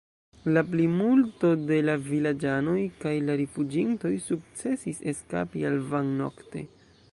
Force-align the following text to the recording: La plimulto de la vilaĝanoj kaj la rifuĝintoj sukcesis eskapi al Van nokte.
La 0.53 0.61
plimulto 0.69 1.51
de 1.71 1.77
la 1.89 1.95
vilaĝanoj 2.07 2.79
kaj 3.05 3.13
la 3.27 3.37
rifuĝintoj 3.43 4.13
sukcesis 4.31 5.05
eskapi 5.15 5.67
al 5.73 5.81
Van 5.93 6.13
nokte. 6.25 6.69